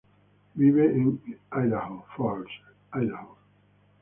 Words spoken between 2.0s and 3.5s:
Falls, Idaho.